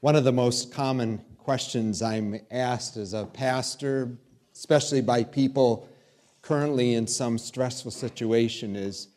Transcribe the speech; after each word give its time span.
One 0.00 0.16
of 0.16 0.24
the 0.24 0.32
most 0.32 0.72
common 0.72 1.22
questions 1.36 2.00
I'm 2.00 2.40
asked 2.50 2.96
as 2.96 3.12
a 3.12 3.26
pastor, 3.26 4.16
especially 4.54 5.02
by 5.02 5.24
people 5.24 5.86
currently 6.40 6.94
in 6.94 7.06
some 7.06 7.36
stressful 7.36 7.90
situation, 7.90 8.76
is 8.76 9.08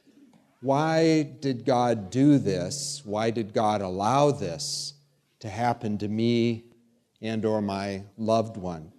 why 0.59 1.23
did 1.39 1.63
God 1.63 2.09
do 2.09 2.38
this? 2.38 3.01
Why 3.05 3.31
did 3.31 3.54
God 3.54 3.79
allow 3.79 4.31
this 4.31 4.96
to 5.39 5.47
happen 5.47 5.97
to 5.99 6.09
me 6.09 6.66
and 7.21 7.45
or 7.45 7.61
my 7.61 8.04
loved 8.18 8.57
one? 8.57 8.91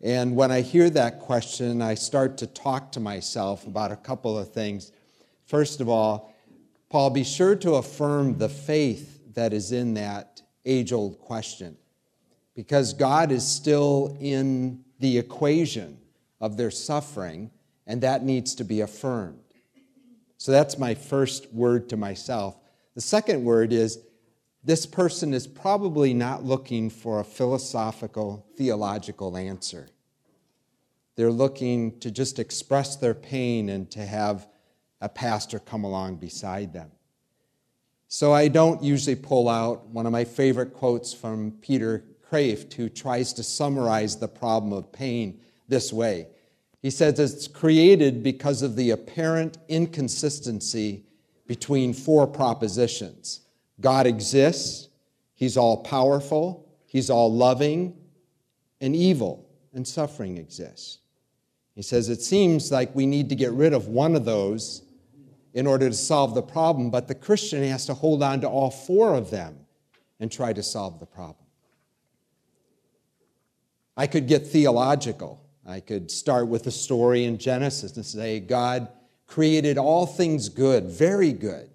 And 0.00 0.34
when 0.34 0.50
I 0.50 0.62
hear 0.62 0.90
that 0.90 1.20
question, 1.20 1.82
I 1.82 1.94
start 1.94 2.36
to 2.38 2.48
talk 2.48 2.90
to 2.92 3.00
myself 3.00 3.64
about 3.64 3.92
a 3.92 3.96
couple 3.96 4.36
of 4.36 4.52
things. 4.52 4.90
First 5.46 5.80
of 5.80 5.88
all, 5.88 6.34
Paul, 6.90 7.10
be 7.10 7.22
sure 7.22 7.54
to 7.54 7.74
affirm 7.74 8.38
the 8.38 8.48
faith 8.48 9.20
that 9.34 9.52
is 9.52 9.70
in 9.70 9.94
that 9.94 10.34
age 10.64 10.92
old 10.92 11.18
question 11.18 11.76
because 12.54 12.92
God 12.94 13.32
is 13.32 13.46
still 13.46 14.16
in 14.20 14.84
the 15.00 15.18
equation 15.18 15.98
of 16.40 16.56
their 16.56 16.70
suffering, 16.70 17.50
and 17.86 18.00
that 18.02 18.24
needs 18.24 18.54
to 18.54 18.64
be 18.64 18.80
affirmed. 18.80 19.40
So 20.38 20.52
that's 20.52 20.78
my 20.78 20.94
first 20.94 21.52
word 21.52 21.88
to 21.88 21.96
myself. 21.96 22.56
The 22.94 23.00
second 23.00 23.44
word 23.44 23.72
is 23.72 23.98
this 24.62 24.86
person 24.86 25.34
is 25.34 25.46
probably 25.46 26.14
not 26.14 26.44
looking 26.44 26.90
for 26.90 27.20
a 27.20 27.24
philosophical, 27.24 28.46
theological 28.56 29.36
answer. 29.36 29.88
They're 31.16 31.30
looking 31.30 31.98
to 32.00 32.10
just 32.10 32.38
express 32.38 32.96
their 32.96 33.14
pain 33.14 33.68
and 33.68 33.90
to 33.90 34.04
have 34.04 34.48
a 35.00 35.08
pastor 35.08 35.58
come 35.58 35.84
along 35.84 36.16
beside 36.16 36.72
them. 36.72 36.90
So 38.14 38.32
I 38.32 38.46
don't 38.46 38.80
usually 38.80 39.16
pull 39.16 39.48
out 39.48 39.88
one 39.88 40.06
of 40.06 40.12
my 40.12 40.22
favorite 40.22 40.72
quotes 40.72 41.12
from 41.12 41.50
Peter 41.60 42.04
Kreeft, 42.30 42.72
who 42.72 42.88
tries 42.88 43.32
to 43.32 43.42
summarize 43.42 44.16
the 44.16 44.28
problem 44.28 44.72
of 44.72 44.92
pain 44.92 45.40
this 45.66 45.92
way. 45.92 46.28
He 46.80 46.90
says 46.90 47.18
it's 47.18 47.48
created 47.48 48.22
because 48.22 48.62
of 48.62 48.76
the 48.76 48.90
apparent 48.90 49.58
inconsistency 49.66 51.02
between 51.48 51.92
four 51.92 52.28
propositions 52.28 53.40
God 53.80 54.06
exists, 54.06 54.90
He's 55.34 55.56
all 55.56 55.78
powerful, 55.78 56.68
He's 56.86 57.10
all 57.10 57.34
loving, 57.34 57.96
and 58.80 58.94
evil 58.94 59.44
and 59.72 59.84
suffering 59.84 60.38
exists. 60.38 60.98
He 61.74 61.82
says 61.82 62.08
it 62.08 62.22
seems 62.22 62.70
like 62.70 62.94
we 62.94 63.06
need 63.06 63.28
to 63.30 63.34
get 63.34 63.50
rid 63.50 63.72
of 63.72 63.88
one 63.88 64.14
of 64.14 64.24
those 64.24 64.83
in 65.54 65.68
order 65.68 65.88
to 65.88 65.94
solve 65.94 66.34
the 66.34 66.42
problem, 66.42 66.90
but 66.90 67.06
the 67.06 67.14
Christian 67.14 67.62
has 67.62 67.86
to 67.86 67.94
hold 67.94 68.22
on 68.22 68.40
to 68.40 68.48
all 68.48 68.70
four 68.70 69.14
of 69.14 69.30
them 69.30 69.56
and 70.18 70.30
try 70.30 70.52
to 70.52 70.62
solve 70.62 70.98
the 70.98 71.06
problem. 71.06 71.46
I 73.96 74.08
could 74.08 74.26
get 74.26 74.48
theological. 74.48 75.40
I 75.64 75.78
could 75.78 76.10
start 76.10 76.48
with 76.48 76.64
the 76.64 76.72
story 76.72 77.24
in 77.24 77.38
Genesis 77.38 77.96
and 77.96 78.04
say, 78.04 78.40
God 78.40 78.88
created 79.28 79.78
all 79.78 80.06
things 80.06 80.48
good, 80.48 80.86
very 80.86 81.32
good. 81.32 81.70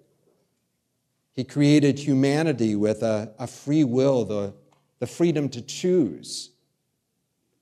He 1.34 1.46
created 1.46 1.98
humanity 1.98 2.76
with 2.76 3.02
a, 3.02 3.34
a 3.40 3.48
free 3.48 3.86
will, 3.86 4.26
the, 4.26 4.54
the 5.00 5.08
freedom 5.08 5.48
to 5.50 5.62
choose. 5.62 6.52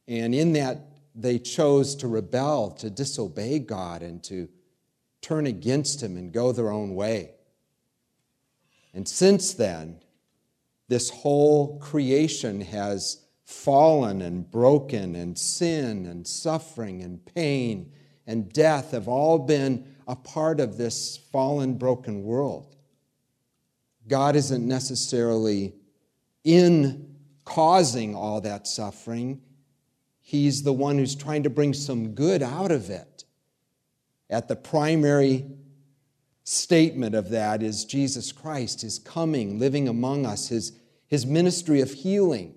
And 0.07 0.33
in 0.33 0.53
that, 0.53 0.79
they 1.13 1.37
chose 1.37 1.95
to 1.97 2.07
rebel, 2.07 2.71
to 2.71 2.89
disobey 2.89 3.59
God, 3.59 4.01
and 4.01 4.23
to 4.23 4.49
turn 5.21 5.45
against 5.45 6.01
him 6.01 6.17
and 6.17 6.31
go 6.31 6.51
their 6.51 6.71
own 6.71 6.95
way. 6.95 7.31
And 8.93 9.07
since 9.07 9.53
then, 9.53 10.01
this 10.87 11.09
whole 11.09 11.79
creation 11.79 12.61
has 12.61 13.25
fallen 13.43 14.21
and 14.21 14.49
broken, 14.49 15.15
and 15.15 15.37
sin 15.37 16.05
and 16.05 16.27
suffering 16.27 17.01
and 17.01 17.25
pain 17.33 17.91
and 18.27 18.51
death 18.51 18.91
have 18.91 19.07
all 19.07 19.39
been 19.39 19.95
a 20.05 20.15
part 20.15 20.59
of 20.59 20.77
this 20.77 21.17
fallen, 21.31 21.75
broken 21.75 22.23
world. 22.23 22.75
God 24.07 24.35
isn't 24.35 24.67
necessarily 24.67 25.73
in 26.43 27.15
causing 27.45 28.15
all 28.15 28.41
that 28.41 28.67
suffering. 28.67 29.41
He's 30.19 30.63
the 30.63 30.73
one 30.73 30.97
who's 30.97 31.15
trying 31.15 31.43
to 31.43 31.49
bring 31.49 31.73
some 31.73 32.13
good 32.13 32.43
out 32.43 32.71
of 32.71 32.89
it 32.89 33.16
at 34.29 34.47
the 34.47 34.55
primary 34.55 35.45
statement 36.43 37.15
of 37.15 37.29
that 37.29 37.61
is 37.61 37.85
Jesus 37.85 38.31
Christ, 38.31 38.81
his 38.81 38.99
coming, 38.99 39.59
living 39.59 39.87
among 39.87 40.25
us, 40.25 40.47
his, 40.47 40.71
his 41.07 41.25
ministry 41.25 41.81
of 41.81 41.91
healing, 41.91 42.55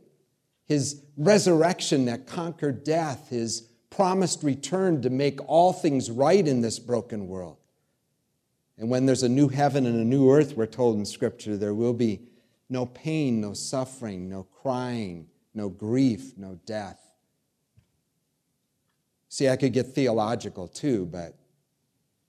his 0.66 1.02
resurrection 1.16 2.04
that 2.04 2.26
conquered 2.26 2.84
death, 2.84 3.28
his 3.30 3.68
promised 3.90 4.42
return 4.42 5.02
to 5.02 5.10
make 5.10 5.40
all 5.48 5.72
things 5.72 6.10
right 6.10 6.46
in 6.46 6.60
this 6.60 6.78
broken 6.78 7.26
world. 7.26 7.56
And 8.78 8.88
when 8.88 9.06
there's 9.06 9.24
a 9.24 9.28
new 9.28 9.48
heaven 9.48 9.84
and 9.86 10.00
a 10.00 10.04
new 10.04 10.30
earth, 10.30 10.56
we're 10.56 10.66
told 10.66 10.96
in 10.96 11.04
Scripture, 11.04 11.56
there 11.56 11.74
will 11.74 11.92
be 11.92 12.20
no 12.68 12.86
pain, 12.86 13.40
no 13.40 13.52
suffering, 13.52 14.28
no 14.28 14.44
crying, 14.44 15.26
no 15.52 15.68
grief, 15.68 16.32
no 16.36 16.58
death. 16.64 16.98
See, 19.28 19.48
I 19.48 19.56
could 19.56 19.72
get 19.72 19.88
theological 19.88 20.68
too, 20.68 21.06
but 21.06 21.36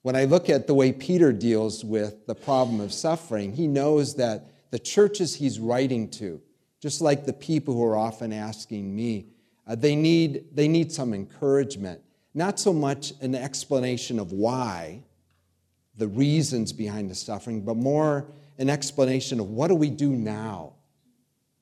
when 0.02 0.16
I 0.16 0.24
look 0.24 0.50
at 0.50 0.66
the 0.66 0.74
way 0.74 0.92
Peter 0.92 1.32
deals 1.32 1.84
with 1.84 2.26
the 2.26 2.34
problem 2.34 2.80
of 2.80 2.92
suffering, 2.92 3.52
he 3.52 3.66
knows 3.66 4.16
that 4.16 4.46
the 4.70 4.78
churches 4.78 5.36
he's 5.36 5.60
writing 5.60 6.10
to, 6.10 6.40
just 6.80 7.00
like 7.00 7.24
the 7.24 7.32
people 7.32 7.74
who 7.74 7.84
are 7.84 7.96
often 7.96 8.32
asking 8.32 8.94
me, 8.94 9.26
uh, 9.66 9.76
they, 9.76 9.94
need, 9.94 10.44
they 10.52 10.66
need 10.66 10.90
some 10.90 11.14
encouragement. 11.14 12.00
Not 12.34 12.58
so 12.58 12.72
much 12.72 13.12
an 13.20 13.34
explanation 13.34 14.18
of 14.18 14.32
why, 14.32 15.02
the 15.96 16.08
reasons 16.08 16.72
behind 16.72 17.10
the 17.10 17.14
suffering, 17.14 17.60
but 17.60 17.76
more 17.76 18.26
an 18.58 18.70
explanation 18.70 19.38
of 19.38 19.50
what 19.50 19.68
do 19.68 19.74
we 19.74 19.90
do 19.90 20.10
now? 20.10 20.72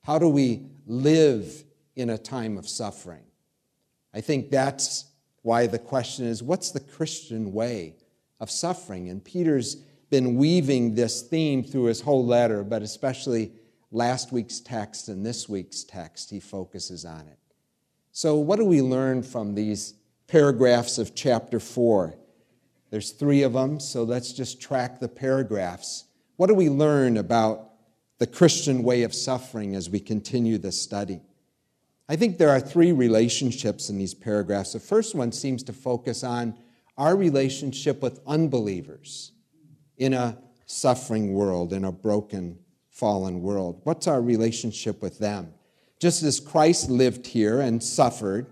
How 0.03 0.17
do 0.17 0.27
we 0.27 0.65
live 0.87 1.63
in 1.95 2.09
a 2.09 2.17
time 2.17 2.57
of 2.57 2.67
suffering? 2.67 3.23
I 4.13 4.21
think 4.21 4.49
that's 4.49 5.05
why 5.43 5.67
the 5.67 5.79
question 5.79 6.25
is 6.25 6.41
what's 6.41 6.71
the 6.71 6.79
Christian 6.79 7.53
way? 7.53 7.95
Of 8.41 8.51
suffering. 8.51 9.07
And 9.07 9.23
Peter's 9.23 9.75
been 10.09 10.35
weaving 10.35 10.95
this 10.95 11.21
theme 11.21 11.63
through 11.63 11.85
his 11.85 12.01
whole 12.01 12.25
letter, 12.25 12.63
but 12.63 12.81
especially 12.81 13.53
last 13.91 14.33
week's 14.33 14.59
text 14.59 15.07
and 15.07 15.25
this 15.25 15.47
week's 15.47 15.85
text, 15.85 16.29
he 16.29 16.41
focuses 16.41 17.05
on 17.05 17.21
it. 17.21 17.37
So, 18.11 18.35
what 18.35 18.57
do 18.57 18.65
we 18.65 18.81
learn 18.81 19.23
from 19.23 19.55
these 19.55 19.93
paragraphs 20.27 20.97
of 20.97 21.15
chapter 21.15 21.61
4? 21.61 22.15
There's 22.89 23.11
three 23.11 23.43
of 23.43 23.53
them, 23.53 23.79
so 23.79 24.03
let's 24.03 24.33
just 24.33 24.59
track 24.59 24.99
the 24.99 25.07
paragraphs. 25.07 26.05
What 26.35 26.47
do 26.47 26.53
we 26.53 26.69
learn 26.69 27.15
about 27.15 27.69
the 28.17 28.27
Christian 28.27 28.83
way 28.83 29.03
of 29.03 29.13
suffering 29.13 29.75
as 29.75 29.89
we 29.89 30.01
continue 30.01 30.57
this 30.57 30.81
study? 30.81 31.21
I 32.09 32.17
think 32.17 32.37
there 32.37 32.49
are 32.49 32.59
three 32.59 32.91
relationships 32.91 33.89
in 33.89 33.97
these 33.97 34.13
paragraphs. 34.13 34.73
The 34.73 34.81
first 34.81 35.15
one 35.15 35.31
seems 35.31 35.63
to 35.63 35.73
focus 35.73 36.21
on 36.25 36.57
our 37.01 37.15
relationship 37.15 37.99
with 38.03 38.19
unbelievers 38.27 39.31
in 39.97 40.13
a 40.13 40.37
suffering 40.67 41.33
world, 41.33 41.73
in 41.73 41.83
a 41.83 41.91
broken, 41.91 42.59
fallen 42.91 43.41
world. 43.41 43.81
What's 43.85 44.05
our 44.05 44.21
relationship 44.21 45.01
with 45.01 45.17
them? 45.17 45.51
Just 45.99 46.21
as 46.21 46.39
Christ 46.39 46.91
lived 46.91 47.25
here 47.25 47.59
and 47.59 47.81
suffered 47.81 48.45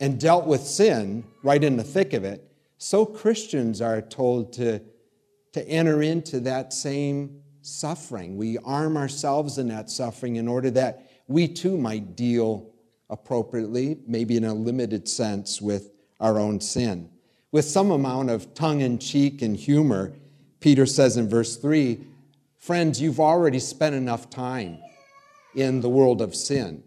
and 0.00 0.18
dealt 0.18 0.46
with 0.46 0.62
sin 0.62 1.24
right 1.42 1.62
in 1.62 1.76
the 1.76 1.84
thick 1.84 2.14
of 2.14 2.24
it, 2.24 2.50
so 2.78 3.04
Christians 3.04 3.82
are 3.82 4.00
told 4.00 4.54
to, 4.54 4.80
to 5.52 5.68
enter 5.68 6.00
into 6.00 6.40
that 6.40 6.72
same 6.72 7.42
suffering. 7.60 8.38
We 8.38 8.56
arm 8.64 8.96
ourselves 8.96 9.58
in 9.58 9.68
that 9.68 9.90
suffering 9.90 10.36
in 10.36 10.48
order 10.48 10.70
that 10.70 11.06
we 11.28 11.48
too 11.48 11.76
might 11.76 12.16
deal 12.16 12.70
appropriately, 13.10 13.98
maybe 14.06 14.38
in 14.38 14.44
a 14.44 14.54
limited 14.54 15.06
sense, 15.06 15.60
with 15.60 15.90
our 16.22 16.38
own 16.38 16.60
sin. 16.60 17.10
With 17.50 17.66
some 17.66 17.90
amount 17.90 18.30
of 18.30 18.54
tongue 18.54 18.80
in 18.80 18.98
cheek 18.98 19.42
and 19.42 19.54
humor, 19.54 20.14
Peter 20.60 20.86
says 20.86 21.18
in 21.18 21.28
verse 21.28 21.56
3 21.56 22.06
Friends, 22.58 23.02
you've 23.02 23.20
already 23.20 23.58
spent 23.58 23.96
enough 23.96 24.30
time 24.30 24.78
in 25.54 25.80
the 25.80 25.88
world 25.88 26.22
of 26.22 26.34
sin. 26.34 26.84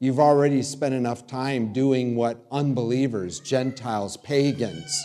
You've 0.00 0.18
already 0.18 0.62
spent 0.62 0.94
enough 0.94 1.28
time 1.28 1.72
doing 1.72 2.16
what 2.16 2.44
unbelievers, 2.50 3.38
Gentiles, 3.38 4.16
pagans 4.16 5.00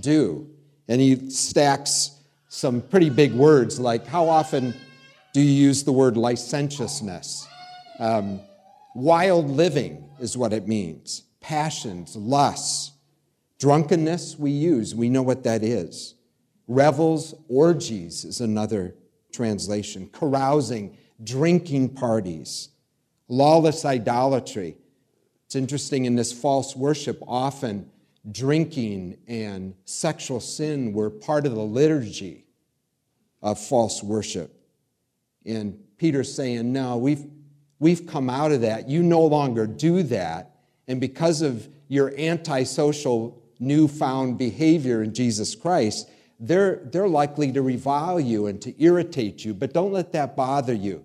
do. 0.00 0.50
And 0.86 1.00
he 1.00 1.30
stacks 1.30 2.20
some 2.48 2.82
pretty 2.82 3.08
big 3.08 3.32
words 3.32 3.80
like 3.80 4.06
how 4.06 4.28
often 4.28 4.74
do 5.32 5.40
you 5.40 5.50
use 5.50 5.82
the 5.82 5.92
word 5.92 6.18
licentiousness? 6.18 7.48
Um, 7.98 8.40
wild 8.94 9.48
living 9.48 10.10
is 10.20 10.36
what 10.36 10.52
it 10.52 10.68
means. 10.68 11.22
Passions, 11.40 12.14
lusts, 12.14 12.92
Drunkenness, 13.64 14.38
we 14.38 14.50
use, 14.50 14.94
we 14.94 15.08
know 15.08 15.22
what 15.22 15.44
that 15.44 15.62
is. 15.62 16.16
Revels, 16.68 17.32
orgies 17.48 18.26
is 18.26 18.42
another 18.42 18.94
translation. 19.32 20.10
Carousing, 20.12 20.98
drinking 21.22 21.94
parties, 21.94 22.68
lawless 23.26 23.86
idolatry. 23.86 24.76
It's 25.46 25.54
interesting 25.54 26.04
in 26.04 26.14
this 26.14 26.30
false 26.30 26.76
worship, 26.76 27.22
often 27.26 27.90
drinking 28.30 29.16
and 29.26 29.74
sexual 29.86 30.40
sin 30.40 30.92
were 30.92 31.08
part 31.08 31.46
of 31.46 31.54
the 31.54 31.62
liturgy 31.62 32.44
of 33.40 33.58
false 33.58 34.02
worship. 34.02 34.62
And 35.46 35.78
Peter's 35.96 36.34
saying, 36.34 36.70
No, 36.70 36.98
we've, 36.98 37.24
we've 37.78 38.06
come 38.06 38.28
out 38.28 38.52
of 38.52 38.60
that. 38.60 38.90
You 38.90 39.02
no 39.02 39.22
longer 39.24 39.66
do 39.66 40.02
that. 40.02 40.54
And 40.86 41.00
because 41.00 41.40
of 41.40 41.66
your 41.88 42.12
antisocial 42.18 43.40
newfound 43.58 44.38
behavior 44.38 45.02
in 45.02 45.14
Jesus 45.14 45.54
Christ, 45.54 46.08
they're, 46.40 46.80
they're 46.84 47.08
likely 47.08 47.52
to 47.52 47.62
revile 47.62 48.20
you 48.20 48.46
and 48.46 48.60
to 48.62 48.82
irritate 48.82 49.44
you. 49.44 49.54
But 49.54 49.72
don't 49.72 49.92
let 49.92 50.12
that 50.12 50.36
bother 50.36 50.74
you. 50.74 51.04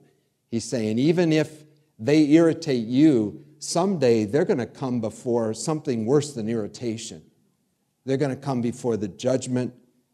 He's 0.49 0.65
saying, 0.65 0.97
even 0.99 1.31
if 1.31 1.63
they 1.97 2.23
irritate 2.31 2.87
you, 2.87 3.45
someday 3.59 4.25
they're 4.25 4.45
going 4.45 4.59
to 4.59 4.65
come 4.65 5.01
before 5.01 5.53
something 5.53 6.05
worse 6.05 6.33
than 6.33 6.49
irritation. 6.49 7.21
They're 8.05 8.17
going 8.17 8.35
to 8.35 8.41
come 8.41 8.61
before 8.61 8.97
the 8.97 9.07
judgment 9.07 9.73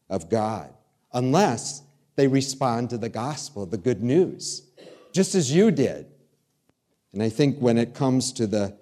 of 0.10 0.30
God, 0.30 0.74
unless 1.14 1.84
they 2.16 2.28
respond 2.28 2.90
to 2.90 2.98
the 2.98 3.10
gospel, 3.10 3.66
the 3.66 3.78
good 3.78 4.04
news, 4.04 4.70
just 5.14 5.36
as 5.36 5.52
you 5.52 5.72
did. 5.72 6.08
And 7.14 7.24
I 7.24 7.30
think 7.30 7.60
when 7.60 7.78
it 7.78 7.94
comes 7.94 8.34
to 8.34 8.48
the 8.48 8.78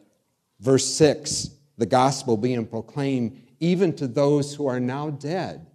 verse 0.59 0.85
6, 0.85 1.49
the 1.77 1.85
gospel 1.85 2.37
being 2.37 2.65
proclaimed 2.65 3.41
even 3.59 3.93
to 3.95 4.07
those 4.07 4.53
who 4.53 4.67
are 4.67 4.79
now 4.79 5.09
dead, 5.09 5.65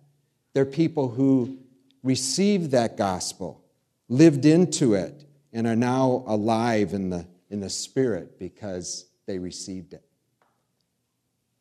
they're 0.53 0.67
people 0.67 1.09
who 1.09 1.59
received 2.03 2.71
that 2.73 2.97
gospel, 2.97 3.65
lived 4.09 4.45
into 4.45 4.95
it, 4.95 5.25
and 5.53 5.67
are 5.67 5.77
now 5.77 6.23
alive 6.27 6.93
in 6.93 7.11
the, 7.11 7.27
in 7.51 7.61
the 7.61 7.71
spirit 7.71 8.39
because 8.39 9.07
they 9.27 9.39
received 9.39 9.95
it. 9.95 10.05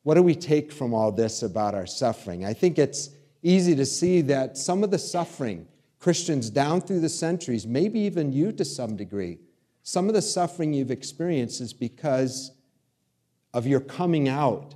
What 0.04 0.16
do 0.16 0.24
we 0.24 0.36
take 0.36 0.72
from 0.72 0.94
all 0.94 1.12
this 1.12 1.44
about 1.44 1.75
our 1.75 1.88
suffering? 1.88 2.45
I 2.45 2.54
think 2.54 2.78
it's 2.78 3.10
easy 3.44 3.75
to 3.75 3.86
see 3.86 4.22
that 4.22 4.57
some 4.57 4.83
of 4.83 4.92
the 4.92 5.00
suffering 5.00 5.68
Christians 6.00 6.50
down 6.50 6.81
through 6.81 7.00
the 7.00 7.10
centuries, 7.10 7.66
maybe 7.66 8.00
even 8.01 8.31
you 8.31 8.51
to 8.54 8.66
some 8.66 8.95
degree, 8.95 9.40
some 9.83 10.07
of 10.07 10.13
the 10.13 10.22
suffering 10.22 10.74
you've 10.74 10.92
experienced 10.92 11.62
is 11.62 11.74
because 11.74 12.51
of 13.57 13.65
your 13.65 13.80
coming 13.80 14.30
out 14.30 14.75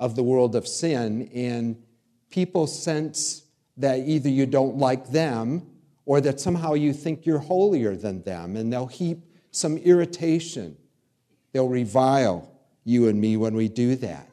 of 0.00 0.16
the 0.16 0.22
world 0.24 0.56
of 0.56 0.66
sin, 0.66 1.30
and 1.32 1.80
people 2.28 2.66
sense 2.66 3.44
that 3.76 4.00
either 4.00 4.28
you 4.28 4.44
don't 4.46 4.76
like 4.78 5.12
them 5.12 5.64
or 6.06 6.20
that 6.20 6.40
somehow 6.40 6.74
you 6.74 6.92
think 6.92 7.24
you're 7.24 7.38
holier 7.38 7.94
than 7.94 8.20
them, 8.24 8.56
and 8.56 8.72
they'll 8.72 8.88
heap 8.88 9.18
some 9.52 9.76
irritation. 9.78 10.76
They'll 11.52 11.68
revile 11.68 12.50
you 12.82 13.06
and 13.06 13.20
me 13.20 13.36
when 13.36 13.54
we 13.54 13.68
do 13.68 13.94
that. 13.94 14.28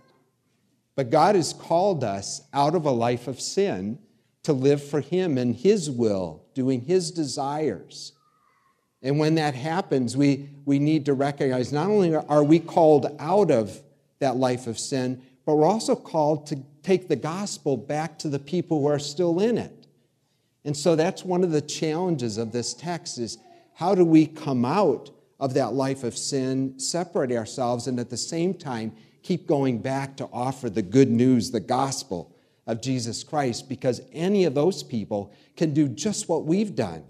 But 0.96 1.12
God 1.12 1.36
has 1.36 1.54
called 1.54 2.04
us 2.04 2.42
out 2.52 2.74
of 2.74 2.86
a 2.86 2.92
life 2.92 3.28
of 3.28 3.40
sin 3.40 4.00
to 4.42 4.54
live 4.54 4.84
for 4.84 5.02
Him 5.02 5.38
and 5.38 5.56
His 5.56 5.92
will, 5.92 6.44
doing 6.56 6.82
His 6.82 7.12
desires. 7.12 8.14
And 9.04 9.20
when 9.20 9.36
that 9.36 9.54
happens, 9.54 10.16
we, 10.16 10.50
we 10.66 10.80
need 10.80 11.06
to 11.06 11.14
recognize 11.14 11.74
not 11.74 11.88
only 11.88 12.16
are 12.16 12.44
we 12.44 12.60
called 12.60 13.14
out 13.20 13.52
of 13.52 13.82
that 14.20 14.38
life 14.38 14.66
of 14.66 14.80
sin, 14.80 15.22
but 15.46 15.56
we're 15.56 15.68
also 15.68 15.96
called 15.96 16.48
to 16.48 16.64
take 16.82 17.10
the 17.10 17.18
gospel 17.18 17.76
back 17.76 18.18
to 18.20 18.30
the 18.30 18.40
people 18.40 18.80
who 18.80 18.88
are 18.88 19.00
still 19.00 19.42
in 19.42 19.58
it. 19.58 19.88
And 20.64 20.76
so 20.76 20.96
that's 20.96 21.26
one 21.26 21.44
of 21.44 21.52
the 21.52 21.62
challenges 21.62 22.38
of 22.38 22.54
this 22.54 22.74
text 22.74 23.18
is 23.18 23.38
how 23.74 23.94
do 23.94 24.06
we 24.06 24.26
come 24.26 24.64
out 24.64 25.12
of 25.40 25.54
that 25.56 25.74
life 25.74 26.06
of 26.06 26.18
sin, 26.18 26.80
separate 26.80 27.34
ourselves, 27.34 27.88
and 27.88 28.00
at 28.00 28.10
the 28.10 28.18
same 28.18 28.54
time 28.54 28.94
keep 29.24 29.48
going 29.48 29.80
back 29.80 30.16
to 30.18 30.30
offer 30.32 30.70
the 30.70 30.82
good 30.82 31.10
news, 31.10 31.52
the 31.52 31.60
gospel 31.60 32.34
of 32.66 32.82
Jesus 32.82 33.24
Christ 33.24 33.68
because 33.68 34.02
any 34.14 34.46
of 34.46 34.54
those 34.54 34.84
people 34.84 35.34
can 35.58 35.74
do 35.74 35.90
just 35.90 36.30
what 36.30 36.46
we've 36.46 36.76
done, 36.76 37.04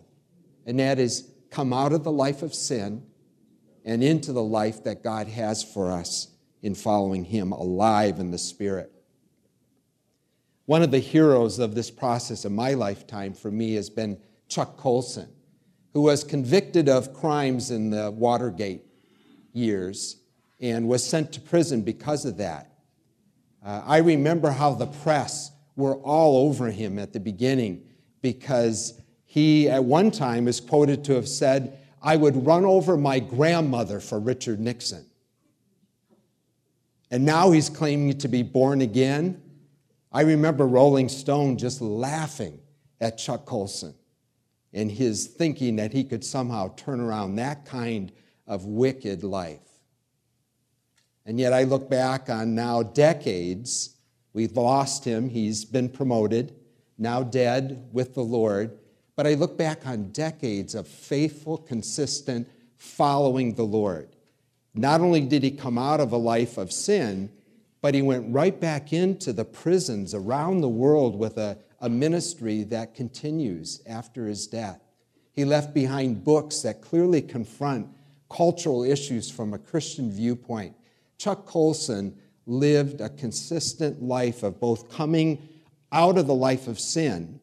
and 0.65 0.79
that 0.79 0.97
is 0.97 1.29
come 1.53 1.71
out 1.71 1.93
of 1.93 2.03
the 2.03 2.11
life 2.11 2.41
of 2.41 2.53
sin 2.53 3.03
and 3.85 4.03
into 4.03 4.33
the 4.33 4.43
life 4.43 4.83
that 4.83 5.03
God 5.03 5.27
has 5.27 5.63
for 5.63 5.91
us 5.91 6.29
in 6.63 6.73
following 6.73 7.25
Him, 7.25 7.51
alive 7.51 8.19
in 8.19 8.31
the 8.31 8.37
Spirit. 8.37 8.91
One 10.65 10.81
of 10.81 10.91
the 10.91 10.99
heroes 10.99 11.59
of 11.59 11.75
this 11.75 11.91
process 11.91 12.45
of 12.45 12.51
my 12.51 12.73
lifetime 12.73 13.33
for 13.33 13.51
me 13.51 13.75
has 13.75 13.89
been 13.89 14.17
Chuck 14.47 14.77
Colson, 14.77 15.29
who 15.93 16.01
was 16.01 16.23
convicted 16.23 16.89
of 16.89 17.13
crimes 17.13 17.69
in 17.69 17.89
the 17.89 18.09
Watergate 18.09 18.83
years 19.51 20.17
and 20.59 20.87
was 20.87 21.05
sent 21.05 21.33
to 21.33 21.41
prison 21.41 21.81
because 21.81 22.25
of 22.25 22.37
that. 22.37 22.71
Uh, 23.63 23.83
I 23.85 23.97
remember 23.97 24.49
how 24.49 24.73
the 24.73 24.87
press 24.87 25.51
were 25.75 25.97
all 25.97 26.47
over 26.47 26.71
him 26.71 26.97
at 26.97 27.13
the 27.13 27.19
beginning 27.19 27.83
because 28.21 28.99
he, 29.33 29.67
at 29.67 29.83
one 29.83 30.11
time, 30.11 30.47
is 30.47 30.59
quoted 30.59 31.03
to 31.05 31.13
have 31.13 31.27
said, 31.27 31.79
I 32.03 32.17
would 32.17 32.45
run 32.45 32.65
over 32.65 32.95
my 32.95 33.17
grandmother 33.17 33.99
for 33.99 34.19
Richard 34.19 34.59
Nixon. 34.59 35.07
And 37.09 37.25
now 37.25 37.49
he's 37.49 37.67
claiming 37.67 38.15
to 38.19 38.27
be 38.27 38.43
born 38.43 38.81
again. 38.81 39.41
I 40.11 40.21
remember 40.21 40.67
Rolling 40.67 41.09
Stone 41.09 41.57
just 41.57 41.81
laughing 41.81 42.59
at 43.01 43.17
Chuck 43.17 43.45
Colson 43.45 43.95
and 44.71 44.91
his 44.91 45.25
thinking 45.25 45.77
that 45.77 45.93
he 45.93 46.03
could 46.03 46.23
somehow 46.23 46.75
turn 46.75 46.99
around 46.99 47.37
that 47.37 47.65
kind 47.65 48.11
of 48.45 48.65
wicked 48.65 49.23
life. 49.23 49.67
And 51.25 51.39
yet 51.39 51.53
I 51.53 51.63
look 51.63 51.89
back 51.89 52.29
on 52.29 52.53
now 52.53 52.83
decades. 52.83 53.95
We've 54.31 54.55
lost 54.55 55.03
him. 55.03 55.27
He's 55.27 55.65
been 55.65 55.89
promoted, 55.89 56.53
now 56.99 57.23
dead 57.23 57.89
with 57.91 58.13
the 58.13 58.21
Lord. 58.21 58.77
But 59.15 59.27
I 59.27 59.35
look 59.35 59.57
back 59.57 59.85
on 59.85 60.11
decades 60.11 60.73
of 60.73 60.87
faithful, 60.87 61.57
consistent 61.57 62.47
following 62.77 63.53
the 63.53 63.63
Lord. 63.63 64.09
Not 64.73 65.01
only 65.01 65.21
did 65.21 65.43
he 65.43 65.51
come 65.51 65.77
out 65.77 65.99
of 65.99 66.11
a 66.11 66.17
life 66.17 66.57
of 66.57 66.71
sin, 66.71 67.31
but 67.81 67.93
he 67.93 68.01
went 68.01 68.33
right 68.33 68.59
back 68.59 68.91
into 68.91 69.33
the 69.33 69.45
prisons 69.45 70.13
around 70.13 70.61
the 70.61 70.69
world 70.69 71.17
with 71.17 71.37
a, 71.37 71.57
a 71.79 71.89
ministry 71.89 72.63
that 72.63 72.95
continues 72.95 73.81
after 73.85 74.25
his 74.25 74.47
death. 74.47 74.79
He 75.33 75.45
left 75.45 75.73
behind 75.73 76.23
books 76.23 76.61
that 76.61 76.81
clearly 76.81 77.21
confront 77.21 77.87
cultural 78.29 78.83
issues 78.83 79.29
from 79.29 79.53
a 79.53 79.59
Christian 79.59 80.11
viewpoint. 80.11 80.75
Chuck 81.17 81.45
Colson 81.45 82.17
lived 82.45 82.99
a 82.99 83.09
consistent 83.09 84.01
life 84.01 84.43
of 84.43 84.59
both 84.59 84.89
coming 84.89 85.47
out 85.91 86.17
of 86.17 86.25
the 86.25 86.33
life 86.33 86.67
of 86.67 86.79
sin 86.79 87.39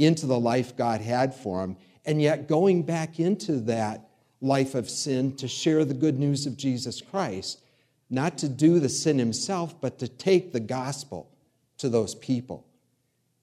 into 0.00 0.26
the 0.26 0.38
life 0.38 0.76
God 0.76 1.00
had 1.00 1.34
for 1.34 1.62
him, 1.62 1.76
and 2.04 2.20
yet 2.20 2.48
going 2.48 2.82
back 2.82 3.20
into 3.20 3.60
that 3.60 4.08
life 4.40 4.74
of 4.74 4.88
sin 4.88 5.36
to 5.36 5.46
share 5.46 5.84
the 5.84 5.94
good 5.94 6.18
news 6.18 6.46
of 6.46 6.56
Jesus 6.56 7.00
Christ, 7.00 7.60
not 8.08 8.38
to 8.38 8.48
do 8.48 8.80
the 8.80 8.88
sin 8.88 9.18
himself, 9.18 9.80
but 9.80 9.98
to 9.98 10.08
take 10.08 10.52
the 10.52 10.60
gospel 10.60 11.30
to 11.78 11.88
those 11.88 12.14
people. 12.14 12.66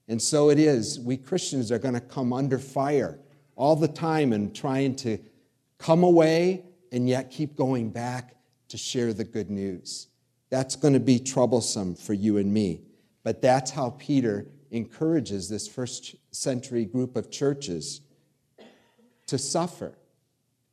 And 0.08 0.20
so 0.20 0.50
it 0.50 0.58
is, 0.58 0.98
we 0.98 1.16
Christians 1.16 1.70
are 1.70 1.78
going 1.78 1.94
to 1.94 2.00
come 2.00 2.32
under 2.32 2.58
fire 2.58 3.18
all 3.56 3.76
the 3.76 3.88
time 3.88 4.32
and 4.32 4.54
trying 4.54 4.96
to 4.96 5.18
come 5.78 6.02
away 6.02 6.64
and 6.92 7.08
yet 7.08 7.30
keep 7.30 7.56
going 7.56 7.90
back 7.90 8.34
to 8.68 8.76
share 8.76 9.12
the 9.12 9.24
good 9.24 9.50
news. 9.50 10.08
That's 10.50 10.76
going 10.76 10.94
to 10.94 11.00
be 11.00 11.18
troublesome 11.18 11.94
for 11.94 12.14
you 12.14 12.38
and 12.38 12.52
me. 12.52 12.82
But 13.22 13.42
that's 13.42 13.70
how 13.70 13.90
Peter 13.98 14.46
encourages 14.70 15.48
this 15.48 15.66
first 15.68 16.16
century 16.30 16.84
group 16.84 17.16
of 17.16 17.30
churches 17.30 18.00
to 19.26 19.38
suffer, 19.38 19.96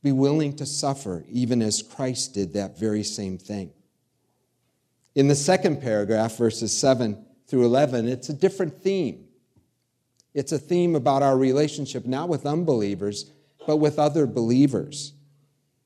be 0.03 0.11
willing 0.11 0.55
to 0.55 0.65
suffer, 0.65 1.25
even 1.29 1.61
as 1.61 1.81
Christ 1.81 2.33
did 2.33 2.53
that 2.53 2.79
very 2.79 3.03
same 3.03 3.37
thing. 3.37 3.71
In 5.13 5.27
the 5.27 5.35
second 5.35 5.81
paragraph, 5.81 6.37
verses 6.37 6.77
7 6.77 7.25
through 7.47 7.65
11, 7.65 8.07
it's 8.07 8.29
a 8.29 8.33
different 8.33 8.81
theme. 8.81 9.25
It's 10.33 10.51
a 10.51 10.59
theme 10.59 10.95
about 10.95 11.23
our 11.23 11.37
relationship 11.37 12.05
not 12.05 12.27
with 12.27 12.45
unbelievers, 12.45 13.31
but 13.65 13.77
with 13.77 13.97
other 13.97 14.27
believers. 14.27 15.13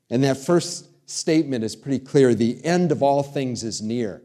And 0.10 0.24
that 0.24 0.38
first 0.38 0.90
statement 1.10 1.64
is 1.64 1.76
pretty 1.76 2.00
clear 2.00 2.34
the 2.34 2.64
end 2.66 2.92
of 2.92 3.04
all 3.04 3.24
things 3.24 3.64
is 3.64 3.82
near. 3.82 4.24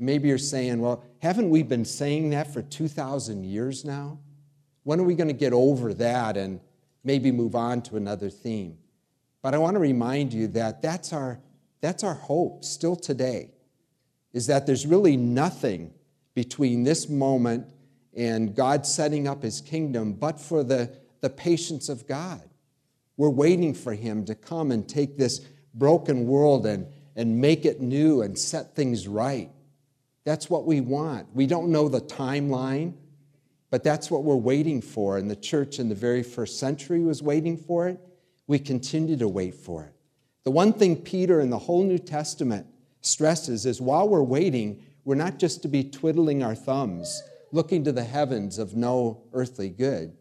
Maybe 0.00 0.28
you're 0.28 0.38
saying, 0.38 0.80
well, 0.80 1.04
haven't 1.18 1.50
we 1.50 1.62
been 1.62 1.84
saying 1.84 2.30
that 2.30 2.52
for 2.52 2.62
2,000 2.62 3.44
years 3.44 3.84
now? 3.84 4.18
When 4.82 4.98
are 4.98 5.04
we 5.04 5.14
going 5.14 5.28
to 5.28 5.34
get 5.34 5.52
over 5.52 5.92
that 5.94 6.36
and 6.36 6.60
maybe 7.04 7.30
move 7.30 7.54
on 7.54 7.82
to 7.82 7.96
another 7.96 8.30
theme? 8.30 8.78
But 9.42 9.54
I 9.54 9.58
want 9.58 9.74
to 9.74 9.80
remind 9.80 10.32
you 10.32 10.48
that 10.48 10.82
that's 10.82 11.12
our, 11.12 11.38
that's 11.80 12.02
our 12.02 12.14
hope 12.14 12.64
still 12.64 12.96
today, 12.96 13.50
is 14.32 14.46
that 14.46 14.66
there's 14.66 14.86
really 14.86 15.16
nothing 15.16 15.92
between 16.34 16.82
this 16.82 17.08
moment 17.08 17.66
and 18.16 18.54
God 18.54 18.86
setting 18.86 19.28
up 19.28 19.42
his 19.42 19.60
kingdom 19.60 20.14
but 20.14 20.40
for 20.40 20.64
the, 20.64 20.90
the 21.20 21.30
patience 21.30 21.88
of 21.88 22.06
God. 22.06 22.42
We're 23.20 23.28
waiting 23.28 23.74
for 23.74 23.92
Him 23.92 24.24
to 24.24 24.34
come 24.34 24.72
and 24.72 24.88
take 24.88 25.18
this 25.18 25.40
broken 25.74 26.26
world 26.26 26.64
and, 26.64 26.86
and 27.14 27.38
make 27.38 27.66
it 27.66 27.78
new 27.78 28.22
and 28.22 28.38
set 28.38 28.74
things 28.74 29.06
right. 29.06 29.50
That's 30.30 30.48
what 30.48 30.64
we 30.64 30.80
want. 30.80 31.26
We 31.34 31.48
don't 31.48 31.72
know 31.72 31.88
the 31.88 32.00
timeline, 32.00 32.94
but 33.68 33.82
that's 33.82 34.12
what 34.12 34.22
we're 34.22 34.36
waiting 34.36 34.80
for. 34.80 35.18
And 35.18 35.28
the 35.28 35.34
church 35.34 35.80
in 35.80 35.88
the 35.88 35.94
very 35.96 36.22
first 36.22 36.60
century 36.60 37.00
was 37.00 37.20
waiting 37.20 37.56
for 37.56 37.88
it. 37.88 37.98
We 38.46 38.60
continue 38.60 39.16
to 39.16 39.26
wait 39.26 39.56
for 39.56 39.82
it. 39.86 39.92
The 40.44 40.52
one 40.52 40.72
thing 40.72 40.94
Peter 40.94 41.40
in 41.40 41.50
the 41.50 41.58
whole 41.58 41.82
New 41.82 41.98
Testament 41.98 42.68
stresses 43.00 43.66
is 43.66 43.80
while 43.80 44.08
we're 44.08 44.22
waiting, 44.22 44.84
we're 45.04 45.16
not 45.16 45.40
just 45.40 45.62
to 45.62 45.68
be 45.68 45.82
twiddling 45.82 46.44
our 46.44 46.54
thumbs, 46.54 47.24
looking 47.50 47.82
to 47.82 47.90
the 47.90 48.04
heavens 48.04 48.60
of 48.60 48.76
no 48.76 49.24
earthly 49.32 49.68
good, 49.68 50.16